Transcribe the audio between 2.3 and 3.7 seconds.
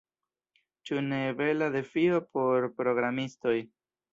por programistoj?